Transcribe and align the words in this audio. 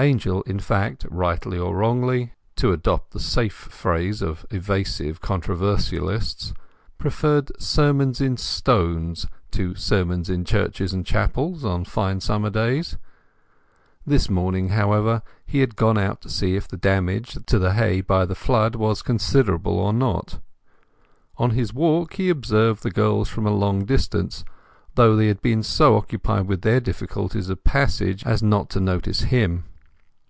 Angel, 0.00 0.42
in 0.42 0.60
fact, 0.60 1.04
rightly 1.10 1.58
or 1.58 1.74
wrongly 1.74 2.32
(to 2.54 2.70
adopt 2.70 3.10
the 3.10 3.18
safe 3.18 3.52
phrase 3.52 4.22
of 4.22 4.46
evasive 4.48 5.20
controversialists), 5.20 6.54
preferred 6.98 7.50
sermons 7.60 8.20
in 8.20 8.36
stones 8.36 9.26
to 9.50 9.74
sermons 9.74 10.30
in 10.30 10.44
churches 10.44 10.92
and 10.92 11.04
chapels 11.04 11.64
on 11.64 11.84
fine 11.84 12.20
summer 12.20 12.48
days. 12.48 12.96
This 14.06 14.30
morning, 14.30 14.68
moreover, 14.68 15.20
he 15.44 15.58
had 15.58 15.74
gone 15.74 15.98
out 15.98 16.20
to 16.20 16.28
see 16.28 16.54
if 16.54 16.68
the 16.68 16.76
damage 16.76 17.36
to 17.46 17.58
the 17.58 17.74
hay 17.74 18.00
by 18.00 18.24
the 18.24 18.36
flood 18.36 18.76
was 18.76 19.02
considerable 19.02 19.80
or 19.80 19.92
not. 19.92 20.38
On 21.38 21.50
his 21.50 21.74
walk 21.74 22.12
he 22.14 22.30
observed 22.30 22.84
the 22.84 22.92
girls 22.92 23.28
from 23.28 23.48
a 23.48 23.56
long 23.56 23.84
distance, 23.84 24.44
though 24.94 25.16
they 25.16 25.26
had 25.26 25.42
been 25.42 25.64
so 25.64 25.96
occupied 25.96 26.46
with 26.46 26.62
their 26.62 26.78
difficulties 26.78 27.48
of 27.48 27.64
passage 27.64 28.22
as 28.24 28.40
not 28.44 28.70
to 28.70 28.78
notice 28.78 29.22
him. 29.22 29.64